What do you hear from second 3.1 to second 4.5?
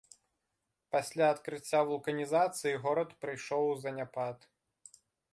прыйшоў у заняпад.